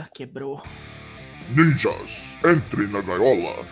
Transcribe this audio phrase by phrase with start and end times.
[0.00, 0.62] Ah, quebrou.
[1.50, 3.66] Ninjas, entre na gaiola.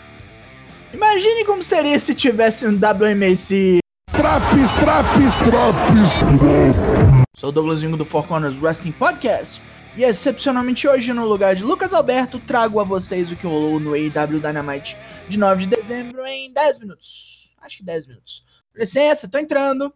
[0.92, 3.78] Imagine como seria se tivesse um WMAC.
[4.10, 7.28] Traps, traps, traps.
[7.36, 9.62] Sou o Douglas Vingo do Four Corners Wrestling Podcast.
[9.96, 13.92] E excepcionalmente hoje, no lugar de Lucas Alberto, trago a vocês o que rolou no
[13.94, 14.96] AEW Dynamite
[15.28, 17.54] de 9 de dezembro em 10 minutos.
[17.62, 18.42] Acho que 10 minutos.
[18.74, 19.94] Licença, tô entrando.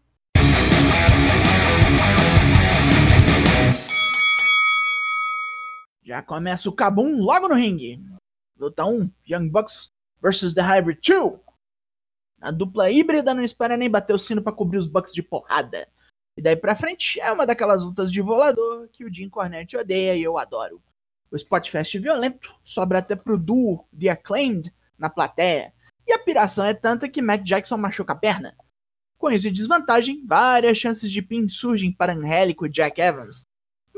[6.11, 8.05] Já começa o Kabum logo no ringue.
[8.59, 11.39] Luta 1, Young Bucks versus The Hybrid 2.
[12.41, 15.87] A dupla híbrida não espera nem bater o sino para cobrir os Bucks de porrada.
[16.37, 20.17] E daí pra frente é uma daquelas lutas de volador que o Jim Cornette odeia
[20.17, 20.83] e eu adoro.
[21.31, 25.73] O Spotfest violento sobra até pro duo The Acclaimed na plateia.
[26.09, 28.53] E a piração é tanta que Matt Jackson machuca a perna.
[29.17, 33.45] Com isso de desvantagem, várias chances de pin surgem para Angélico e Jack Evans.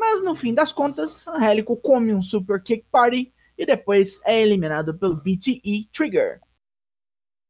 [0.03, 4.99] Mas no fim das contas, Angélico come um Super Kick Party e depois é eliminado
[4.99, 6.41] pelo BTE Trigger.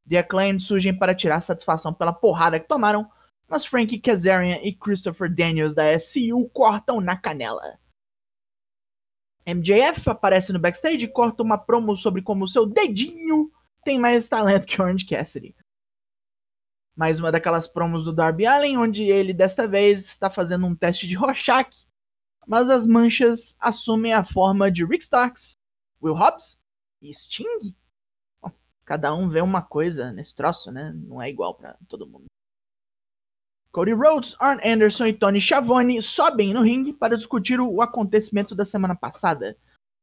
[0.07, 3.11] The Acclaimed surgem para tirar satisfação pela porrada que tomaram,
[3.49, 7.79] mas Frankie Kazarian e Christopher Daniels da SCU cortam na canela.
[9.47, 13.51] MJF aparece no backstage e corta uma promo sobre como seu dedinho
[13.83, 15.57] tem mais talento que Orange Cassidy.
[16.95, 21.09] Mais uma daquelas promos do Darby Allen, onde ele desta vez está fazendo um teste
[21.09, 21.91] de Rorschach,
[22.47, 25.57] mas as manchas assumem a forma de Rick Starks,
[26.03, 26.59] Will Hobbs
[27.01, 27.75] e Sting.
[28.41, 28.53] Bom,
[28.85, 30.93] cada um vê uma coisa nesse troço, né?
[30.95, 32.27] Não é igual para todo mundo.
[33.71, 38.67] Cody Rhodes, Arn Anderson e Tony Schiavone sobem no ringue para discutir o acontecimento da
[38.67, 39.57] semana passada.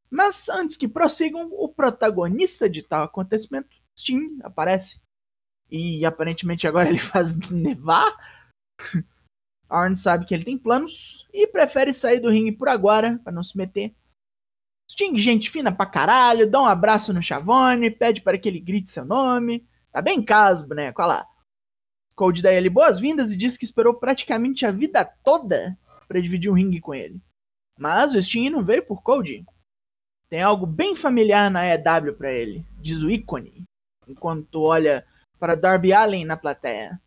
[0.09, 4.99] Mas antes que prossigam, o protagonista de tal acontecimento, Sting, aparece
[5.69, 8.11] e aparentemente agora ele faz nevar.
[9.69, 13.43] Arn sabe que ele tem planos e prefere sair do ringue por agora, para não
[13.43, 13.93] se meter.
[14.89, 18.89] Sting, gente fina pra caralho, dá um abraço no Chavone, pede para que ele grite
[18.89, 19.63] seu nome.
[19.91, 21.27] Tá bem em casa, boneco, olha lá.
[22.15, 26.55] Cody dá ele boas-vindas e diz que esperou praticamente a vida toda para dividir um
[26.55, 27.21] ringue com ele.
[27.77, 29.45] Mas o Sting não veio por Cody.
[30.27, 33.63] Tem algo bem familiar na EW para ele, diz o ícone,
[34.07, 35.05] enquanto olha
[35.39, 36.99] para Darby Allen na plateia.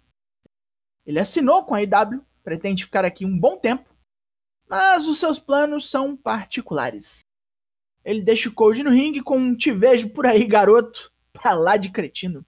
[1.04, 3.88] Ele assinou com a IW, pretende ficar aqui um bom tempo,
[4.68, 7.20] mas os seus planos são particulares.
[8.04, 11.76] Ele deixa o Cody no ringue com um te vejo por aí, garoto, pra lá
[11.76, 12.44] de cretino.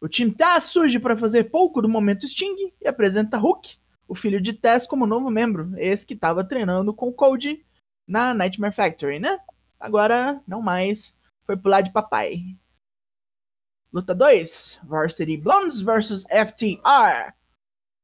[0.00, 4.40] O time Taz surge para fazer pouco do momento Sting e apresenta Hulk, o filho
[4.40, 7.64] de Taz, como novo membro, esse que estava treinando com o Cody
[8.06, 9.38] na Nightmare Factory, né?
[9.78, 11.14] Agora, não mais,
[11.44, 12.42] foi lado de papai.
[13.92, 17.37] Luta 2: Varsity Blondes vs FTR.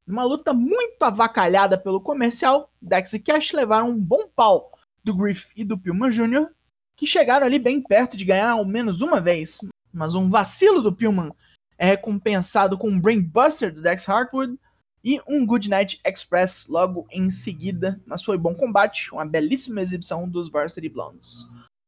[0.07, 4.71] Uma luta muito avacalhada pelo comercial, Dex e Cash levaram um bom pau
[5.03, 6.47] do Griff e do Pillman Jr.,
[6.95, 9.61] que chegaram ali bem perto de ganhar ao menos uma vez.
[9.93, 11.31] Mas um vacilo do Pillman
[11.79, 14.59] é recompensado com um Brainbuster do Dex Hartwood
[15.03, 17.99] e um Goodnight Express logo em seguida.
[18.07, 21.47] Mas foi bom combate, uma belíssima exibição dos Varsity Blondes.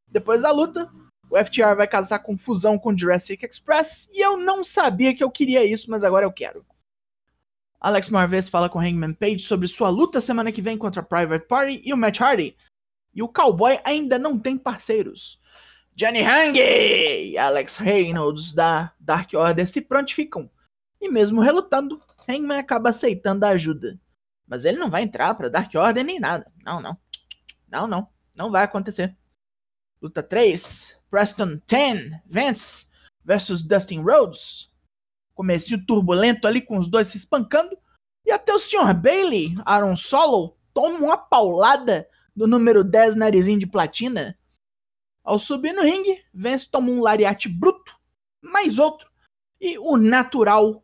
[0.09, 0.91] Depois da luta,
[1.31, 5.31] o FTR vai casar com fusão com Jurassic Express e eu não sabia que eu
[5.31, 6.65] queria isso, mas agora eu quero.
[7.81, 11.83] Alex Marvez fala com Hangman Page sobre sua luta semana que vem contra Private Party
[11.85, 12.57] e o Matt Hardy.
[13.15, 15.41] E o Cowboy ainda não tem parceiros.
[15.95, 20.51] Johnny Hang e Alex Reynolds da Dark Order se prontificam.
[21.01, 23.99] E mesmo relutando, Hangman acaba aceitando a ajuda.
[24.47, 26.51] Mas ele não vai entrar para Dark Order nem nada.
[26.65, 26.99] Não, não.
[27.69, 28.09] Não, não.
[28.35, 29.17] Não vai acontecer.
[30.01, 30.97] Luta 3.
[31.11, 32.87] Preston 10, Vance
[33.25, 34.71] versus Dustin Rhodes.
[35.37, 37.79] Comecinho turbulento ali com os dois se espancando.
[38.25, 38.95] E até o Sr.
[38.95, 44.37] Bailey, Aaron Solo, toma uma paulada do número 10 narizinho de platina.
[45.23, 47.95] Ao subir no ringue, Vance toma um lariate bruto,
[48.41, 49.09] mais outro.
[49.61, 50.83] E o natural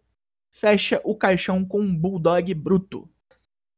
[0.51, 3.09] fecha o caixão com um bulldog bruto.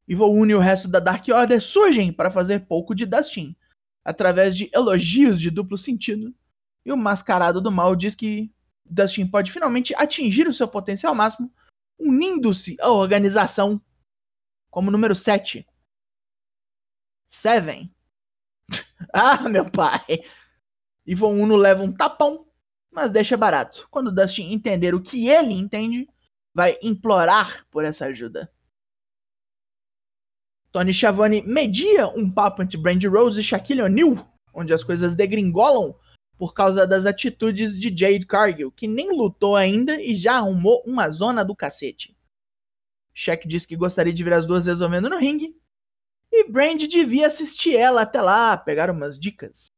[0.09, 3.57] Evil e o resto da Dark Order surgem para fazer pouco de Dustin,
[4.05, 6.35] através de elogios de duplo sentido.
[6.85, 8.53] E o mascarado do mal diz que
[8.85, 11.53] Dustin pode finalmente atingir o seu potencial máximo,
[11.99, 13.81] unindo-se à organização
[14.71, 15.67] como número 7.
[17.27, 17.95] Seven.
[19.13, 20.25] ah, meu pai!
[21.07, 22.47] Ivon Uno leva um tapão,
[22.91, 23.87] mas deixa barato.
[23.91, 26.09] Quando Dustin entender o que ele entende,
[26.55, 28.51] vai implorar por essa ajuda.
[30.71, 35.95] Tony Schiavone media um papo entre Brandy Rose e Shaquille O'Neal, onde as coisas degringolam
[36.37, 41.09] por causa das atitudes de Jade Cargill, que nem lutou ainda e já arrumou uma
[41.11, 42.17] zona do cacete.
[43.13, 45.57] Shaq disse que gostaria de ver as duas resolvendo no ringue.
[46.33, 49.69] e Brand devia assistir ela até lá, pegar umas dicas.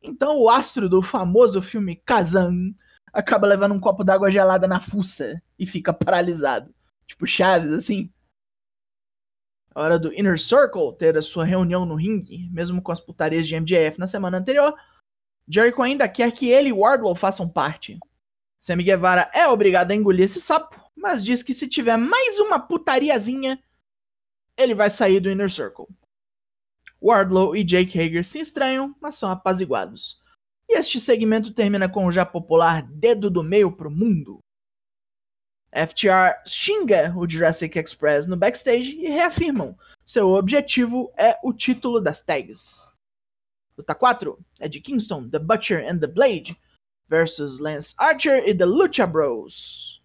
[0.00, 2.74] Então o astro do famoso filme Kazan
[3.12, 6.72] acaba levando um copo d'água gelada na fuça e fica paralisado.
[7.06, 8.12] Tipo Chaves, assim.
[9.74, 13.46] A hora do Inner Circle ter a sua reunião no ringue, mesmo com as putarias
[13.46, 14.72] de MJF na semana anterior,
[15.48, 17.98] Jericho ainda quer que ele e Wardlow façam parte.
[18.60, 22.58] Sammy Guevara é obrigado a engolir esse sapo, mas diz que se tiver mais uma
[22.58, 23.62] putariazinha,
[24.58, 25.86] ele vai sair do Inner Circle.
[27.02, 30.18] Wardlow e Jake Hager se estranham, mas são apaziguados.
[30.66, 34.38] E este segmento termina com o já popular dedo do meio pro mundo.
[35.70, 42.20] FTR xinga o Jurassic Express no backstage e reafirmam seu objetivo é o título das
[42.20, 42.83] tags.
[43.76, 46.56] Luta 4 é de Kingston, The Butcher and the Blade
[47.08, 50.02] versus Lance Archer e The Lucha Bros.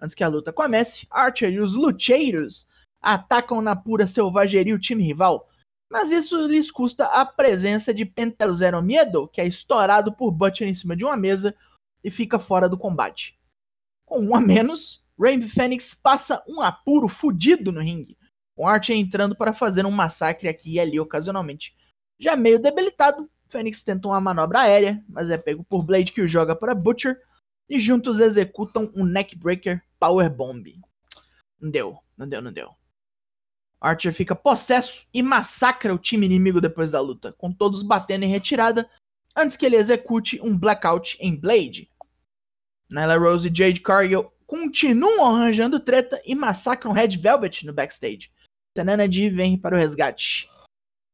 [0.00, 2.66] Antes que a luta comece, Archer e os Lucheiros
[3.00, 5.48] atacam na pura selvageria o time rival,
[5.90, 10.68] mas isso lhes custa a presença de Penta Zero Miedo, que é estourado por Butcher
[10.68, 11.54] em cima de uma mesa
[12.02, 13.38] e fica fora do combate.
[14.06, 18.16] Com um a menos, Rainbow Phoenix passa um apuro fudido no ringue,
[18.56, 21.76] com Archer entrando para fazer um massacre aqui e ali ocasionalmente.
[22.20, 26.28] Já meio debilitado, Fênix tenta uma manobra aérea, mas é pego por Blade que o
[26.28, 27.18] joga para Butcher
[27.66, 30.78] e juntos executam um neckbreaker power bomb.
[31.58, 32.74] Não deu, não deu, não deu.
[33.80, 38.30] Archer fica possesso e massacra o time inimigo depois da luta, com todos batendo em
[38.30, 38.88] retirada
[39.34, 41.90] antes que ele execute um blackout em Blade.
[42.90, 48.30] Nyla Rose e Jade Cargill continuam arranjando treta e massacram Red Velvet no backstage.
[48.74, 50.46] Tanana D vem para o resgate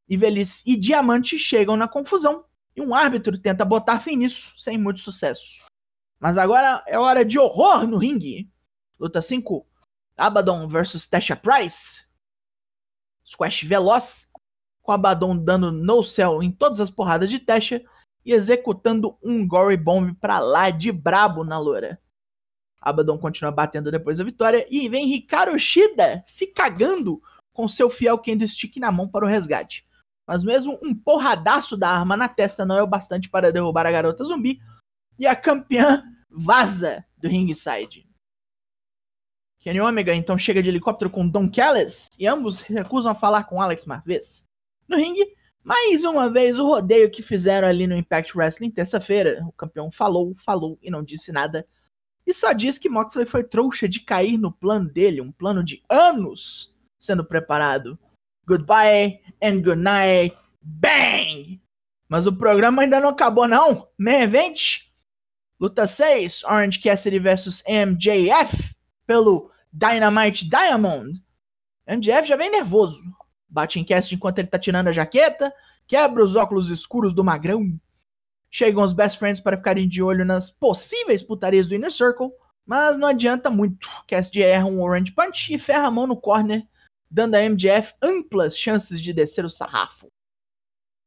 [0.07, 2.45] e Velhice e Diamante chegam na confusão
[2.75, 5.65] e um árbitro tenta botar fim nisso, sem muito sucesso.
[6.19, 8.49] Mas agora é hora de horror no ringue.
[8.99, 9.65] Luta 5:
[10.15, 12.05] Abaddon versus Tasha Price.
[13.25, 14.29] Squash veloz,
[14.81, 17.83] com Abaddon dando no cell em todas as porradas de Tasha
[18.25, 21.99] e executando um Gory Bomb pra lá de brabo na loura.
[22.81, 27.21] Abaddon continua batendo depois da vitória e vem Hikaru Shida se cagando
[27.51, 29.86] com seu fiel Kendo Stick na mão para o resgate.
[30.27, 33.91] Mas mesmo um porradaço da arma na testa não é o bastante para derrubar a
[33.91, 34.59] garota zumbi.
[35.17, 38.05] E a campeã vaza do ringside.
[39.59, 43.61] Kenny Omega então chega de helicóptero com Don Callis e ambos recusam a falar com
[43.61, 44.45] Alex Marvez.
[44.87, 45.25] No ringue,
[45.63, 49.43] mais uma vez o rodeio que fizeram ali no Impact Wrestling terça-feira.
[49.47, 51.67] O campeão falou, falou e não disse nada.
[52.25, 55.81] E só diz que Moxley foi trouxa de cair no plano dele, um plano de
[55.89, 57.97] anos sendo preparado.
[58.47, 60.33] Goodbye and good night.
[60.61, 61.61] Bang!
[62.07, 63.89] Mas o programa ainda não acabou, não.
[63.97, 64.87] Main Event.
[65.59, 68.73] Luta 6, Orange Cassidy vs MJF
[69.05, 71.21] pelo Dynamite Diamond.
[71.85, 73.03] MJF já vem nervoso.
[73.49, 75.53] Bate em Cassidy enquanto ele tá tirando a jaqueta,
[75.85, 77.77] quebra os óculos escuros do magrão.
[78.49, 82.29] Chegam os Best Friends para ficarem de olho nas possíveis putarias do Inner Circle,
[82.65, 83.89] mas não adianta muito.
[84.07, 86.65] Cassidy erra um Orange Punch e ferra a mão no corner
[87.09, 90.07] dando a MJF amplas chances de descer o sarrafo.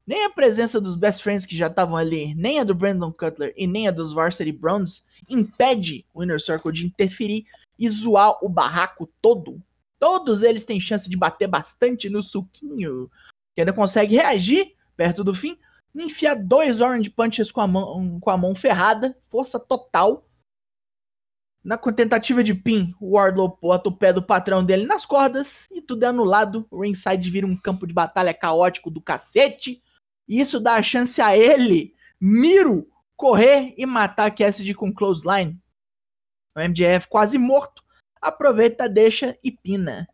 [0.07, 3.55] Nem a presença dos Best Friends que já estavam ali, nem a do Brandon Cutler
[3.57, 7.45] e nem a dos Varsity Browns impede o Inner Circle de interferir
[7.79, 9.63] e zoar o barraco todo.
[9.99, 13.11] Todos eles têm chance de bater bastante no suquinho,
[13.55, 15.57] que ainda consegue reagir perto do fim,
[15.95, 20.27] enfiar dois Orange Punches com a mão, com a mão ferrada, força total,
[21.63, 25.83] na tentativa de pin, o Wardlow bota o pé do patrão dele nas cordas e
[25.83, 26.67] tudo é anulado.
[26.71, 29.83] O ringside vira um campo de batalha caótico do cacete.
[30.27, 35.61] E isso dá a chance a ele, Miro, correr e matar Cassidy com clothesline.
[36.57, 37.83] O MJF quase morto,
[38.21, 40.09] aproveita, deixa e pina.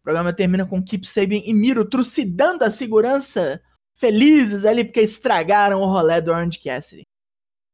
[0.00, 3.62] O programa termina com Keep Sabin e Miro trucidando a segurança,
[3.94, 7.02] felizes ali porque estragaram o rolê do Orange Cassidy.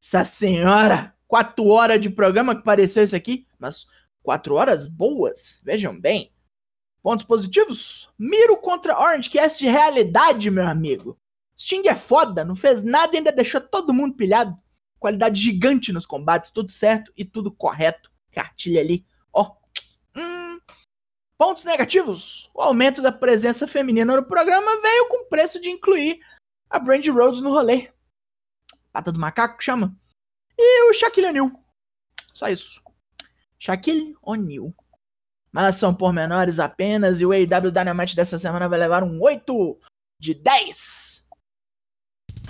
[0.01, 1.15] Essa senhora!
[1.31, 3.87] Quatro horas de programa que pareceu isso aqui, mas
[4.21, 6.33] quatro horas boas, vejam bem.
[7.01, 8.11] Pontos positivos?
[8.19, 11.17] Miro contra Orange Cast de realidade, meu amigo.
[11.57, 14.59] Sting é foda, não fez nada e ainda deixou todo mundo pilhado.
[14.99, 18.11] Qualidade gigante nos combates, tudo certo e tudo correto.
[18.33, 19.53] Cartilha ali, ó.
[20.17, 20.59] Hum.
[21.39, 22.51] Pontos negativos?
[22.53, 26.19] O aumento da presença feminina no programa veio com o preço de incluir
[26.69, 27.89] a Brand Rhodes no rolê.
[28.93, 29.97] Pata do macaco chama?
[30.63, 31.51] E o Shaquille O'Neal.
[32.35, 32.83] Só isso.
[33.59, 34.75] Shaquille O'Neal.
[35.51, 39.79] Mas são pormenores apenas e o AEW Dynamite dessa semana vai levar um 8
[40.21, 41.27] de 10.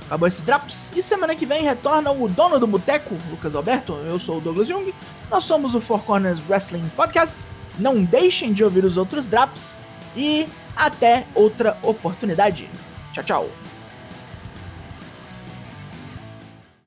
[0.07, 3.95] Acabou esse Drops e semana que vem retorna o dono do boteco, Lucas Alberto.
[3.95, 4.93] Eu sou o Douglas Jung.
[5.31, 7.47] Nós somos o Four Corners Wrestling Podcast.
[7.79, 9.75] Não deixem de ouvir os outros Drops
[10.17, 12.69] e Até outra oportunidade.
[13.13, 13.70] Tchau, tchau.